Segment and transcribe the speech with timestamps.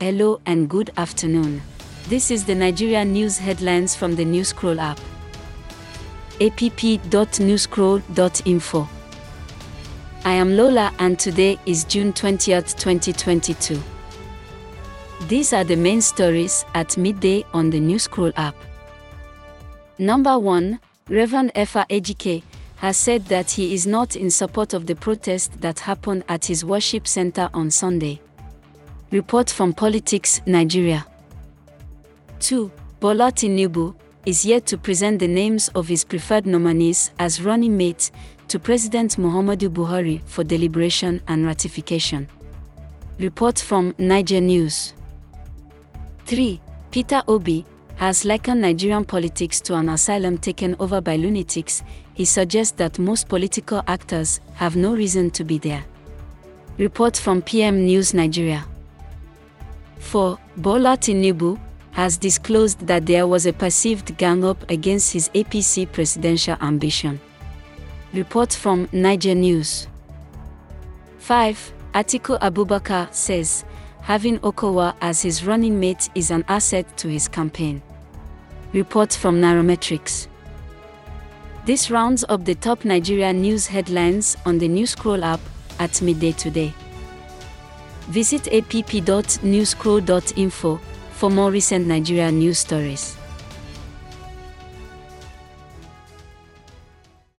[0.00, 1.60] Hello and good afternoon.
[2.06, 5.00] This is the Nigeria news headlines from the Newscroll app.
[6.40, 8.88] app.newscroll.info.
[10.24, 13.82] I am Lola and today is June 20th, 2022.
[15.26, 18.54] These are the main stories at midday on the Newscroll app.
[19.98, 20.78] Number 1,
[21.08, 22.44] Reverend Efa Ejike
[22.76, 26.64] has said that he is not in support of the protest that happened at his
[26.64, 28.20] worship center on Sunday.
[29.10, 31.06] Report from Politics Nigeria.
[32.40, 32.70] 2.
[33.00, 33.94] Bola Tinubu
[34.26, 38.12] is yet to present the names of his preferred nominees as running mates
[38.48, 42.28] to President Muhammadu Buhari for deliberation and ratification.
[43.18, 44.92] Report from Naija News.
[46.26, 46.60] 3.
[46.90, 47.64] Peter Obi
[47.96, 51.82] has likened Nigerian politics to an asylum taken over by lunatics.
[52.12, 55.82] He suggests that most political actors have no reason to be there.
[56.76, 58.66] Report from PM News Nigeria.
[60.08, 60.38] 4.
[60.56, 61.58] Bola Tinubu
[61.92, 67.20] has disclosed that there was a perceived gang up against his APC presidential ambition.
[68.14, 69.86] Report from Naija News.
[71.18, 71.72] 5.
[71.92, 73.64] Atiku Abubakar says
[74.00, 77.82] having Okowa as his running mate is an asset to his campaign.
[78.72, 80.26] Report from Nairametrics.
[81.66, 85.40] This rounds up the top Nigeria news headlines on the Newscroll app
[85.78, 86.72] at midday today.
[88.08, 90.80] Visit app.newscroll.info
[91.12, 93.16] for more recent Nigeria news stories.